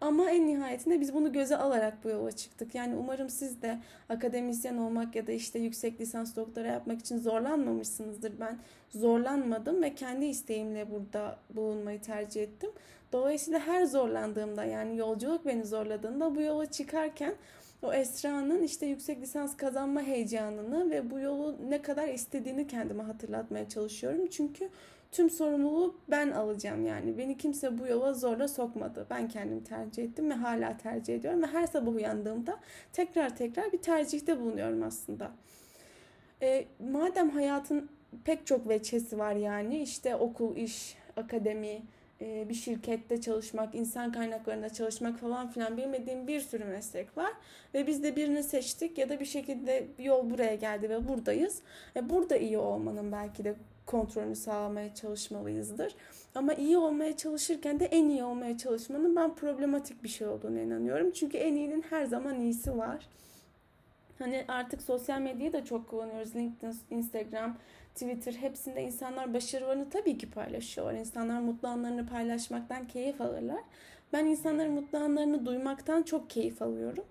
Ama 0.00 0.30
en 0.30 0.46
nihayetinde 0.46 1.00
biz 1.00 1.14
bunu 1.14 1.32
göze 1.32 1.56
alarak 1.56 2.04
bu 2.04 2.08
yola 2.08 2.32
çıktık. 2.32 2.74
Yani 2.74 2.96
umarım 2.96 3.30
siz 3.30 3.62
de 3.62 3.78
akademisyen 4.08 4.76
olmak 4.76 5.16
ya 5.16 5.26
da 5.26 5.32
işte 5.32 5.58
yüksek 5.58 6.00
lisans 6.00 6.36
doktora 6.36 6.66
yapmak 6.66 7.00
için 7.00 7.18
zorlanmamışsınızdır. 7.18 8.32
Ben 8.40 8.58
zorlanmadım 8.90 9.82
ve 9.82 9.94
kendi 9.94 10.24
isteğimle 10.24 10.90
burada 10.90 11.38
bulunmayı 11.50 12.00
tercih 12.00 12.42
ettim. 12.42 12.70
Dolayısıyla 13.12 13.60
her 13.60 13.84
zorlandığımda 13.84 14.64
yani 14.64 14.96
yolculuk 14.96 15.46
beni 15.46 15.64
zorladığında 15.64 16.34
bu 16.34 16.40
yola 16.40 16.66
çıkarken 16.66 17.34
o 17.82 17.92
Esra'nın 17.92 18.62
işte 18.62 18.86
yüksek 18.86 19.20
lisans 19.20 19.56
kazanma 19.56 20.02
heyecanını 20.02 20.90
ve 20.90 21.10
bu 21.10 21.18
yolu 21.18 21.56
ne 21.68 21.82
kadar 21.82 22.08
istediğini 22.08 22.66
kendime 22.66 23.02
hatırlatmaya 23.02 23.68
çalışıyorum. 23.68 24.26
Çünkü 24.26 24.68
tüm 25.12 25.30
sorumluluğu 25.30 25.96
ben 26.10 26.30
alacağım 26.30 26.86
yani. 26.86 27.18
Beni 27.18 27.38
kimse 27.38 27.78
bu 27.78 27.86
yola 27.86 28.14
zorla 28.14 28.48
sokmadı. 28.48 29.06
Ben 29.10 29.28
kendim 29.28 29.64
tercih 29.64 30.04
ettim 30.04 30.30
ve 30.30 30.34
hala 30.34 30.76
tercih 30.76 31.14
ediyorum. 31.14 31.42
Ve 31.42 31.46
her 31.46 31.66
sabah 31.66 31.94
uyandığımda 31.94 32.58
tekrar 32.92 33.36
tekrar 33.36 33.72
bir 33.72 33.78
tercihte 33.78 34.40
bulunuyorum 34.40 34.82
aslında. 34.82 35.30
E, 36.42 36.64
madem 36.92 37.30
hayatın 37.30 37.88
pek 38.24 38.46
çok 38.46 38.68
veçesi 38.68 39.18
var 39.18 39.32
yani 39.34 39.82
işte 39.82 40.16
okul, 40.16 40.56
iş, 40.56 40.96
akademi, 41.16 41.82
e, 42.20 42.48
bir 42.48 42.54
şirkette 42.54 43.20
çalışmak, 43.20 43.74
insan 43.74 44.12
kaynaklarında 44.12 44.68
çalışmak 44.68 45.18
falan 45.18 45.50
filan 45.50 45.76
bilmediğim 45.76 46.26
bir 46.26 46.40
sürü 46.40 46.64
meslek 46.64 47.16
var. 47.16 47.32
Ve 47.74 47.86
biz 47.86 48.02
de 48.02 48.16
birini 48.16 48.42
seçtik 48.42 48.98
ya 48.98 49.08
da 49.08 49.20
bir 49.20 49.24
şekilde 49.24 49.86
yol 49.98 50.30
buraya 50.30 50.54
geldi 50.54 50.90
ve 50.90 51.08
buradayız. 51.08 51.62
E, 51.96 52.10
burada 52.10 52.36
iyi 52.36 52.58
olmanın 52.58 53.12
belki 53.12 53.44
de 53.44 53.54
kontrolünü 53.88 54.36
sağlamaya 54.36 54.94
çalışmalıyızdır. 54.94 55.94
Ama 56.34 56.54
iyi 56.54 56.78
olmaya 56.78 57.16
çalışırken 57.16 57.80
de 57.80 57.84
en 57.84 58.08
iyi 58.08 58.24
olmaya 58.24 58.58
çalışmanın 58.58 59.16
ben 59.16 59.34
problematik 59.34 60.02
bir 60.02 60.08
şey 60.08 60.26
olduğunu 60.26 60.60
inanıyorum. 60.60 61.10
Çünkü 61.10 61.36
en 61.36 61.54
iyinin 61.54 61.84
her 61.90 62.04
zaman 62.04 62.40
iyisi 62.40 62.78
var. 62.78 63.08
Hani 64.18 64.44
artık 64.48 64.82
sosyal 64.82 65.20
medyayı 65.20 65.52
da 65.52 65.64
çok 65.64 65.88
kullanıyoruz. 65.88 66.36
LinkedIn, 66.36 66.74
Instagram, 66.90 67.56
Twitter 67.94 68.32
hepsinde 68.32 68.82
insanlar 68.82 69.34
başarılarını 69.34 69.90
tabii 69.90 70.18
ki 70.18 70.30
paylaşıyorlar. 70.30 70.94
İnsanlar 70.94 71.40
mutlu 71.40 71.68
anlarını 71.68 72.06
paylaşmaktan 72.06 72.86
keyif 72.88 73.20
alırlar. 73.20 73.60
Ben 74.12 74.26
insanların 74.26 74.72
mutlu 74.72 74.98
anlarını 74.98 75.46
duymaktan 75.46 76.02
çok 76.02 76.30
keyif 76.30 76.62
alıyorum. 76.62 77.04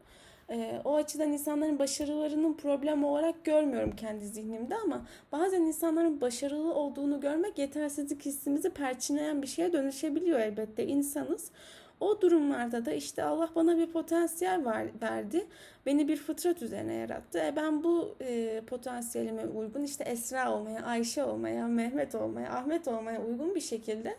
E, 0.50 0.82
o 0.86 0.96
açıdan 0.96 1.34
insanların 1.34 1.80
başarılarının 1.80 2.54
problem 2.54 3.04
olarak 3.04 3.46
görmüyorum 3.46 3.96
kendi 3.96 4.26
zihnimde 4.26 4.76
ama 4.76 5.06
bazen 5.32 5.62
insanların 5.62 6.22
başarılı 6.22 6.74
olduğunu 6.74 7.20
görmek 7.20 7.58
yetersizlik 7.58 8.26
hissimizi 8.26 8.70
perçinleyen 8.70 9.42
bir 9.42 9.48
şeye 9.48 9.74
dönüşebiliyor 9.74 10.40
elbette 10.40 10.88
insanız. 10.88 11.52
O 12.00 12.22
durumlarda 12.22 12.86
da 12.86 12.92
işte 12.92 13.24
Allah 13.24 13.50
bana 13.56 13.78
bir 13.78 13.88
potansiyel 13.88 14.66
verdi. 15.02 15.48
Beni 15.86 16.08
bir 16.08 16.18
fıtrat 16.18 16.62
üzerine 16.62 16.94
yarattı. 16.94 17.40
E 17.40 17.56
ben 17.56 17.84
bu 17.84 18.16
e, 18.22 18.62
potansiyelime 18.68 19.46
uygun 19.46 19.84
işte 19.84 20.04
Esra 20.04 20.54
olmaya, 20.54 20.86
Ayşe 20.86 21.24
olmaya, 21.24 21.68
Mehmet 21.68 22.16
olmaya, 22.16 22.54
Ahmet 22.54 22.88
olmaya 22.88 23.22
uygun 23.26 23.56
bir 23.56 23.62
şekilde 23.62 24.16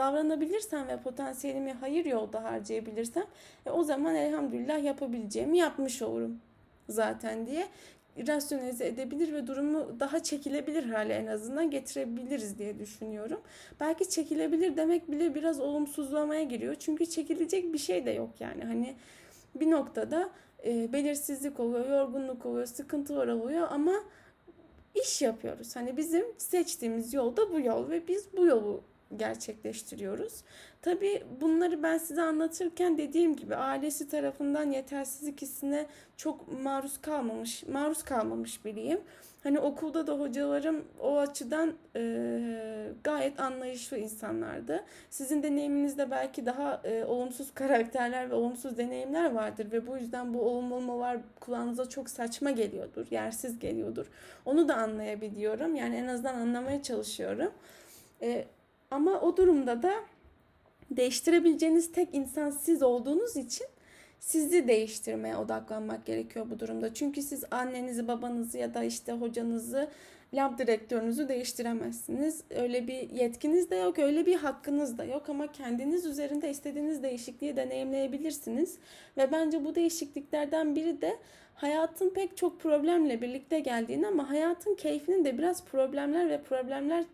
davranabilirsem 0.00 0.88
ve 0.88 0.96
potansiyelimi 0.96 1.72
hayır 1.72 2.04
yolda 2.04 2.44
harcayabilirsem 2.44 3.24
e, 3.66 3.70
o 3.70 3.84
zaman 3.84 4.14
elhamdülillah 4.14 4.84
yapabileceğimi 4.84 5.58
yapmış 5.58 6.02
olurum 6.02 6.40
zaten 6.88 7.46
diye 7.46 7.66
rasyonelize 8.26 8.86
edebilir 8.86 9.32
ve 9.32 9.46
durumu 9.46 10.00
daha 10.00 10.22
çekilebilir 10.22 10.84
hale 10.84 11.14
en 11.14 11.26
azından 11.26 11.70
getirebiliriz 11.70 12.58
diye 12.58 12.78
düşünüyorum. 12.78 13.40
Belki 13.80 14.08
çekilebilir 14.08 14.76
demek 14.76 15.10
bile 15.10 15.34
biraz 15.34 15.60
olumsuzlamaya 15.60 16.42
giriyor. 16.42 16.74
Çünkü 16.74 17.06
çekilecek 17.06 17.72
bir 17.72 17.78
şey 17.78 18.06
de 18.06 18.10
yok 18.10 18.30
yani. 18.40 18.64
Hani 18.64 18.94
bir 19.54 19.70
noktada 19.70 20.30
e, 20.64 20.92
belirsizlik 20.92 21.60
oluyor, 21.60 21.88
yorgunluk 21.88 22.46
oluyor, 22.46 22.66
sıkıntılar 22.66 23.28
oluyor 23.28 23.68
ama 23.70 23.94
iş 24.94 25.22
yapıyoruz. 25.22 25.76
Hani 25.76 25.96
bizim 25.96 26.24
seçtiğimiz 26.38 27.14
yol 27.14 27.36
da 27.36 27.52
bu 27.52 27.60
yol 27.60 27.90
ve 27.90 28.08
biz 28.08 28.36
bu 28.36 28.46
yolu 28.46 28.82
gerçekleştiriyoruz. 29.16 30.42
Tabii 30.82 31.24
bunları 31.40 31.82
ben 31.82 31.98
size 31.98 32.22
anlatırken 32.22 32.98
dediğim 32.98 33.36
gibi 33.36 33.56
ailesi 33.56 34.08
tarafından 34.08 34.70
yetersizlik 34.70 35.42
hissine 35.42 35.86
çok 36.16 36.62
maruz 36.62 37.00
kalmamış, 37.00 37.62
maruz 37.66 38.02
kalmamış 38.02 38.64
biriyim. 38.64 39.00
Hani 39.42 39.60
okulda 39.60 40.06
da 40.06 40.12
hocalarım 40.12 40.84
o 41.00 41.18
açıdan 41.18 41.74
e, 41.96 42.92
gayet 43.04 43.40
anlayışlı 43.40 43.98
insanlardı. 43.98 44.84
Sizin 45.10 45.42
deneyiminizde 45.42 46.10
belki 46.10 46.46
daha 46.46 46.80
e, 46.84 47.04
olumsuz 47.04 47.54
karakterler 47.54 48.30
ve 48.30 48.34
olumsuz 48.34 48.78
deneyimler 48.78 49.32
vardır 49.32 49.72
ve 49.72 49.86
bu 49.86 49.96
yüzden 49.96 50.34
bu 50.34 50.40
olumlamalar 50.40 51.18
kulağınıza 51.40 51.88
çok 51.88 52.10
saçma 52.10 52.50
geliyordur, 52.50 53.06
yersiz 53.10 53.58
geliyordur. 53.58 54.06
Onu 54.44 54.68
da 54.68 54.76
anlayabiliyorum. 54.76 55.74
Yani 55.74 55.96
en 55.96 56.06
azından 56.06 56.34
anlamaya 56.34 56.82
çalışıyorum. 56.82 57.52
E, 58.22 58.44
ama 58.90 59.20
o 59.20 59.36
durumda 59.36 59.82
da 59.82 59.92
değiştirebileceğiniz 60.90 61.92
tek 61.92 62.14
insan 62.14 62.50
siz 62.50 62.82
olduğunuz 62.82 63.36
için 63.36 63.66
sizi 64.20 64.68
değiştirmeye 64.68 65.36
odaklanmak 65.36 66.06
gerekiyor 66.06 66.46
bu 66.50 66.58
durumda. 66.58 66.94
Çünkü 66.94 67.22
siz 67.22 67.44
annenizi, 67.50 68.08
babanızı 68.08 68.58
ya 68.58 68.74
da 68.74 68.84
işte 68.84 69.12
hocanızı, 69.12 69.88
lab 70.34 70.58
direktörünüzü 70.58 71.28
değiştiremezsiniz. 71.28 72.42
Öyle 72.50 72.88
bir 72.88 73.10
yetkiniz 73.10 73.70
de 73.70 73.76
yok, 73.76 73.98
öyle 73.98 74.26
bir 74.26 74.36
hakkınız 74.36 74.98
da 74.98 75.04
yok 75.04 75.28
ama 75.28 75.52
kendiniz 75.52 76.06
üzerinde 76.06 76.50
istediğiniz 76.50 77.02
değişikliği 77.02 77.56
deneyimleyebilirsiniz. 77.56 78.78
Ve 79.16 79.32
bence 79.32 79.64
bu 79.64 79.74
değişikliklerden 79.74 80.76
biri 80.76 81.00
de 81.00 81.18
hayatın 81.54 82.10
pek 82.10 82.36
çok 82.36 82.60
problemle 82.60 83.22
birlikte 83.22 83.60
geldiğini 83.60 84.06
ama 84.06 84.30
hayatın 84.30 84.74
keyfinin 84.74 85.24
de 85.24 85.38
biraz 85.38 85.64
problemler 85.64 86.30
ve 86.30 86.42
problemler 86.42 87.04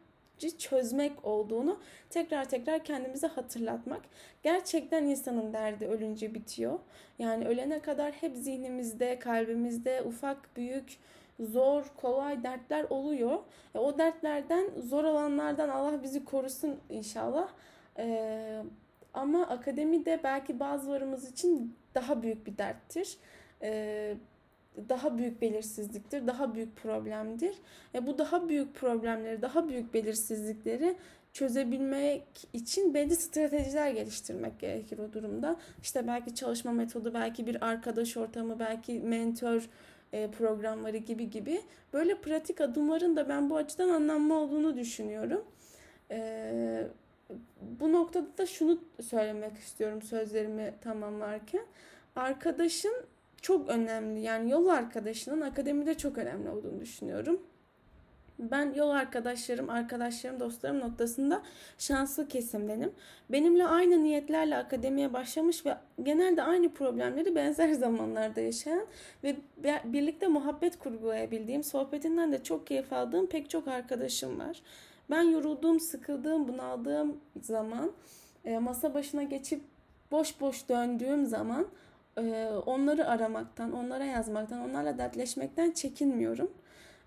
çözmek 0.59 1.25
olduğunu 1.25 1.81
tekrar 2.11 2.49
tekrar 2.49 2.85
kendimize 2.85 3.27
hatırlatmak. 3.27 4.03
Gerçekten 4.43 5.05
insanın 5.05 5.53
derdi 5.53 5.87
ölünce 5.87 6.35
bitiyor. 6.35 6.79
Yani 7.19 7.47
ölene 7.47 7.81
kadar 7.81 8.13
hep 8.13 8.37
zihnimizde, 8.37 9.19
kalbimizde 9.19 10.03
ufak, 10.03 10.57
büyük, 10.57 10.99
zor, 11.41 11.85
kolay 11.97 12.43
dertler 12.43 12.87
oluyor. 12.91 13.39
E, 13.75 13.79
o 13.79 13.99
dertlerden, 13.99 14.71
zor 14.81 15.05
olanlardan 15.05 15.69
Allah 15.69 16.03
bizi 16.03 16.25
korusun 16.25 16.81
inşallah. 16.91 17.49
E, 17.99 18.63
ama 19.15 19.47
akademide 19.47 20.21
belki 20.25 20.61
bazılarımız 20.61 21.31
için 21.31 21.77
daha 21.95 22.23
büyük 22.23 22.47
bir 22.47 22.59
derttir. 22.59 23.17
E, 23.63 24.15
daha 24.89 25.19
büyük 25.19 25.43
belirsizliktir, 25.43 26.27
daha 26.27 26.55
büyük 26.55 26.77
problemdir. 26.77 27.55
E 27.95 28.07
bu 28.07 28.19
daha 28.19 28.49
büyük 28.49 28.75
problemleri, 28.75 29.43
daha 29.43 29.69
büyük 29.69 29.95
belirsizlikleri 29.95 30.97
çözebilmek 31.33 32.25
için 32.53 32.95
belli 32.95 33.17
stratejiler 33.17 33.91
geliştirmek 33.91 34.61
gerekir 34.61 34.99
o 34.99 35.13
durumda. 35.13 35.57
İşte 35.83 36.07
belki 36.07 36.35
çalışma 36.35 36.73
metodu, 36.73 37.15
belki 37.15 37.47
bir 37.47 37.67
arkadaş 37.69 38.17
ortamı, 38.17 38.59
belki 38.59 39.01
mentor 39.01 39.69
e, 40.13 40.31
programları 40.31 40.97
gibi 40.97 41.31
gibi 41.31 41.63
böyle 41.93 42.21
pratik 42.21 42.61
adımların 42.61 43.17
da 43.17 43.29
ben 43.29 43.51
bu 43.51 43.57
açıdan 43.57 43.89
anlamlı 43.89 44.35
olduğunu 44.35 44.77
düşünüyorum. 44.77 45.45
E, 46.11 46.89
bu 47.61 47.93
noktada 47.93 48.39
da 48.39 48.47
şunu 48.47 48.79
söylemek 49.03 49.57
istiyorum 49.57 50.03
sözlerimi 50.03 50.75
tamamlarken. 50.81 51.67
Arkadaşın 52.17 52.95
çok 53.47 53.69
önemli. 53.69 54.21
Yani 54.21 54.51
yol 54.51 54.67
arkadaşının 54.67 55.41
akademide 55.41 55.95
çok 55.95 56.19
önemli 56.19 56.51
olduğunu 56.51 56.81
düşünüyorum. 56.81 57.41
Ben 58.39 58.75
yol 58.75 58.91
arkadaşlarım, 58.91 59.71
arkadaşlarım, 59.71 60.41
dostlarım 60.41 60.81
noktasında 60.81 61.43
şanslı 61.79 62.29
kesimdenim. 62.29 62.93
Benimle 63.31 63.67
aynı 63.67 64.05
niyetlerle 64.05 64.57
akademiye 64.57 65.13
başlamış 65.13 65.67
ve 65.67 65.77
genelde 66.03 66.43
aynı 66.43 66.69
problemleri 66.69 67.35
benzer 67.35 67.73
zamanlarda 67.73 68.41
yaşayan 68.41 68.87
ve 69.25 69.37
birlikte 69.85 70.27
muhabbet 70.27 70.79
kurgulayabildiğim, 70.79 71.65
sohbetinden 71.65 72.33
de 72.33 72.43
çok 72.43 72.67
keyif 72.67 72.93
aldığım 72.93 73.27
pek 73.27 73.51
çok 73.51 73.69
arkadaşım 73.69 74.39
var. 74.39 74.63
Ben 75.11 75.23
yorulduğum, 75.23 75.81
sıkıldığım, 75.81 76.49
bunaldığım 76.49 77.21
zaman 77.43 77.93
e, 78.45 78.59
masa 78.59 78.95
başına 78.95 79.23
geçip 79.23 79.61
boş 80.11 80.41
boş 80.41 80.69
döndüğüm 80.69 81.27
zaman 81.27 81.67
onları 82.67 83.09
aramaktan, 83.09 83.73
onlara 83.73 84.05
yazmaktan, 84.05 84.71
onlarla 84.71 84.99
dertleşmekten 84.99 85.71
çekinmiyorum. 85.71 86.51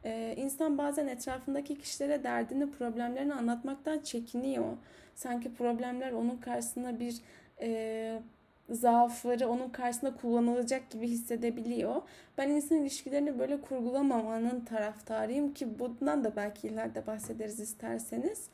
Ee, 0.05 0.33
insan 0.37 0.77
bazen 0.77 1.07
etrafındaki 1.07 1.77
kişilere 1.77 2.23
derdini, 2.23 2.71
problemlerini 2.71 3.33
anlatmaktan 3.33 3.99
çekiniyor. 3.99 4.77
Sanki 5.15 5.53
problemler 5.53 6.11
onun 6.11 6.37
karşısında 6.37 6.99
bir 6.99 7.15
e, 7.61 8.21
zaafları 8.69 9.47
onun 9.49 9.69
karşısında 9.69 10.15
kullanılacak 10.15 10.89
gibi 10.89 11.07
hissedebiliyor. 11.07 12.01
Ben 12.37 12.49
insan 12.49 12.77
ilişkilerini 12.77 13.39
böyle 13.39 13.61
kurgulamamanın 13.61 14.65
taraftarıyım 14.65 15.53
ki 15.53 15.79
bundan 15.79 16.23
da 16.23 16.35
belki 16.35 16.67
ileride 16.67 17.07
bahsederiz 17.07 17.59
isterseniz. 17.59 18.49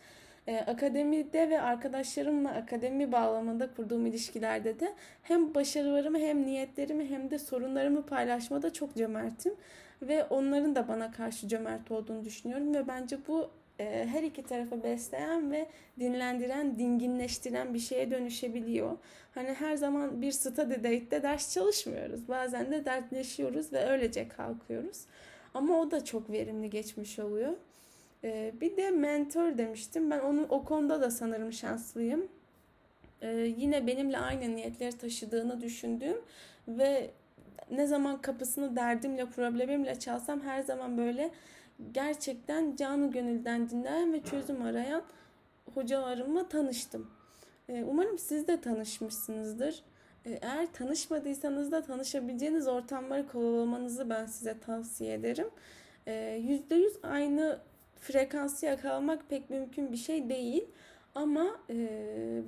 Ee, 0.48 0.58
akademide 0.58 1.50
ve 1.50 1.62
arkadaşlarımla 1.62 2.52
akademi 2.52 3.12
bağlamında 3.12 3.74
kurduğum 3.74 4.06
ilişkilerde 4.06 4.80
de 4.80 4.94
hem 5.24 5.56
başarılarımı 5.56 6.20
hem 6.20 6.46
niyetlerimi 6.46 7.10
hem 7.10 7.32
de 7.32 7.40
sorunlarımı 7.40 8.06
paylaşmada 8.06 8.74
çok 8.74 8.96
cömertim. 8.96 9.54
Ve 10.02 10.24
onların 10.24 10.76
da 10.76 10.88
bana 10.88 11.12
karşı 11.12 11.48
cömert 11.48 11.92
olduğunu 11.92 12.26
düşünüyorum 12.26 12.74
ve 12.74 12.88
bence 12.88 13.18
bu 13.28 13.50
e, 13.80 14.08
her 14.12 14.24
iki 14.24 14.44
tarafı 14.44 14.84
besleyen 14.84 15.52
ve 15.52 15.68
dinlendiren, 16.00 16.80
dinginleştiren 16.80 17.74
bir 17.74 17.80
şeye 17.80 18.12
dönüşebiliyor. 18.12 18.98
Hani 19.36 19.54
her 19.54 19.76
zaman 19.76 20.22
bir 20.22 20.32
study 20.32 20.74
date'de 20.74 21.24
ders 21.24 21.54
çalışmıyoruz. 21.54 22.28
Bazen 22.28 22.72
de 22.72 22.86
dertleşiyoruz 22.86 23.74
ve 23.74 23.90
öylece 23.90 24.28
kalkıyoruz. 24.28 25.06
Ama 25.54 25.80
o 25.80 25.92
da 25.92 26.06
çok 26.06 26.30
verimli 26.30 26.70
geçmiş 26.70 27.20
oluyor. 27.20 27.54
Ee, 28.26 28.54
bir 28.62 28.78
de 28.78 28.92
mentor 28.92 29.58
demiştim. 29.58 30.12
Ben 30.12 30.20
onun 30.20 30.46
o 30.50 30.64
konuda 30.64 31.02
da 31.02 31.12
sanırım 31.12 31.54
şanslıyım. 31.54 32.28
Ee, 33.22 33.30
yine 33.58 33.88
benimle 33.88 34.18
aynı 34.18 34.56
niyetleri 34.56 34.98
taşıdığını 34.98 35.62
düşündüğüm 35.62 36.18
ve 36.68 37.12
ne 37.72 37.88
zaman 37.88 38.22
kapısını 38.22 38.76
derdimle, 38.76 39.26
problemimle 39.26 40.00
çalsam 40.00 40.42
her 40.42 40.62
zaman 40.62 40.98
böyle 40.98 41.32
gerçekten 41.92 42.76
canı 42.76 43.12
gönülden 43.12 43.70
dinleyen 43.70 44.14
ve 44.14 44.24
çözüm 44.24 44.62
arayan 44.62 45.04
hocalarımla 45.74 46.50
tanıştım. 46.50 47.12
E, 47.70 47.84
umarım 47.84 48.18
siz 48.18 48.48
de 48.48 48.62
tanışmışsınızdır. 48.62 49.84
E, 50.26 50.32
eğer 50.32 50.74
tanışmadıysanız 50.74 51.72
da 51.72 51.82
tanışabileceğiniz 51.82 52.68
ortamları 52.68 53.28
kovalamanızı 53.28 54.10
ben 54.10 54.26
size 54.26 54.60
tavsiye 54.60 55.14
ederim. 55.14 55.48
%100 56.08 57.02
aynı 57.04 57.60
frekansı 58.00 58.66
yakalamak 58.66 59.30
pek 59.30 59.50
mümkün 59.50 59.92
bir 59.92 59.98
şey 59.98 60.30
değil. 60.30 60.66
Ama 61.16 61.60
e, 61.70 61.76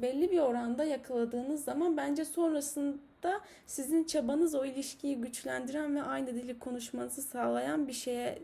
belli 0.02 0.32
bir 0.32 0.40
oranda 0.40 0.84
yakaladığınız 0.84 1.64
zaman 1.64 1.98
bence 1.98 2.26
sonrasında 2.26 3.42
sizin 3.66 4.04
çabanız 4.04 4.56
o 4.56 4.66
ilişkiyi 4.66 5.22
güçlendiren 5.22 5.96
ve 5.96 6.04
aynı 6.04 6.28
dili 6.28 6.60
konuşmanızı 6.60 7.22
sağlayan 7.22 7.88
bir 7.88 7.94
şeye 7.94 8.40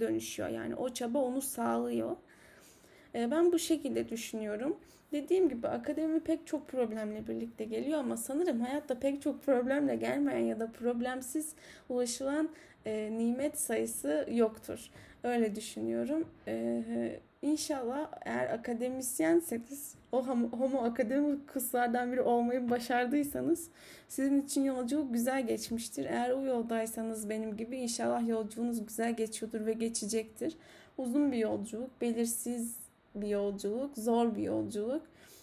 dönüşüyor. 0.00 0.48
Yani 0.48 0.74
o 0.74 0.88
çaba 0.88 1.18
onu 1.18 1.42
sağlıyor. 1.42 2.16
E, 3.14 3.30
ben 3.30 3.52
bu 3.52 3.58
şekilde 3.58 4.08
düşünüyorum. 4.08 4.76
Dediğim 5.12 5.48
gibi 5.48 5.68
akademi 5.68 6.20
pek 6.20 6.46
çok 6.46 6.68
problemle 6.68 7.28
birlikte 7.28 7.64
geliyor 7.64 7.98
ama 7.98 8.16
sanırım 8.16 8.60
hayatta 8.60 8.98
pek 8.98 9.22
çok 9.22 9.42
problemle 9.42 9.96
gelmeyen 9.96 10.44
ya 10.44 10.60
da 10.60 10.72
problemsiz 10.72 11.54
ulaşılan 11.88 12.48
e, 12.86 13.10
nimet 13.18 13.60
sayısı 13.60 14.26
yoktur. 14.30 14.90
Öyle 15.24 15.54
düşünüyorum. 15.54 16.28
E, 16.48 17.20
İnşallah 17.42 18.10
eğer 18.24 18.50
akademisyenseniz 18.50 19.94
o 20.12 20.26
homo 20.26 20.82
akademik 20.82 21.48
kızlardan 21.48 22.12
biri 22.12 22.20
olmayı 22.22 22.70
başardıysanız 22.70 23.68
sizin 24.08 24.42
için 24.42 24.64
yolculuk 24.64 25.12
güzel 25.12 25.46
geçmiştir. 25.46 26.04
Eğer 26.04 26.30
o 26.30 26.44
yoldaysanız 26.44 27.30
benim 27.30 27.56
gibi 27.56 27.76
inşallah 27.76 28.28
yolculuğunuz 28.28 28.86
güzel 28.86 29.16
geçiyordur 29.16 29.66
ve 29.66 29.72
geçecektir. 29.72 30.56
Uzun 30.98 31.32
bir 31.32 31.38
yolculuk, 31.38 32.00
belirsiz 32.00 32.76
bir 33.14 33.28
yolculuk, 33.28 33.96
zor 33.96 34.36
bir 34.36 34.42
yolculuk. 34.42 35.02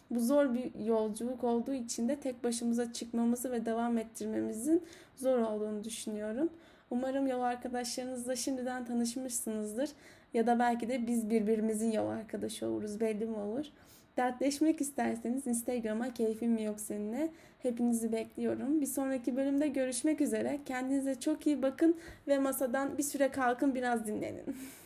Bu 0.09 0.19
zor 0.19 0.53
bir 0.53 0.85
yolculuk 0.85 1.43
olduğu 1.43 1.73
için 1.73 2.09
de 2.09 2.15
tek 2.15 2.43
başımıza 2.43 2.93
çıkmamızı 2.93 3.51
ve 3.51 3.65
devam 3.65 3.97
ettirmemizin 3.97 4.83
zor 5.15 5.37
olduğunu 5.37 5.83
düşünüyorum. 5.83 6.49
Umarım 6.89 7.27
yol 7.27 7.41
arkadaşlarınızla 7.41 8.35
şimdiden 8.35 8.85
tanışmışsınızdır. 8.85 9.89
Ya 10.33 10.47
da 10.47 10.59
belki 10.59 10.89
de 10.89 11.07
biz 11.07 11.29
birbirimizin 11.29 11.91
yol 11.91 12.07
arkadaşı 12.07 12.67
oluruz 12.67 12.99
belli 12.99 13.25
mi 13.25 13.37
olur. 13.37 13.65
Dertleşmek 14.17 14.81
isterseniz 14.81 15.47
Instagram'a 15.47 16.13
keyfim 16.13 16.51
mi 16.51 16.63
yok 16.63 16.79
seninle. 16.79 17.31
Hepinizi 17.59 18.11
bekliyorum. 18.11 18.81
Bir 18.81 18.85
sonraki 18.85 19.35
bölümde 19.35 19.67
görüşmek 19.67 20.21
üzere. 20.21 20.59
Kendinize 20.65 21.19
çok 21.19 21.47
iyi 21.47 21.61
bakın 21.61 21.97
ve 22.27 22.39
masadan 22.39 22.97
bir 22.97 23.03
süre 23.03 23.29
kalkın 23.29 23.75
biraz 23.75 24.07
dinlenin. 24.07 24.43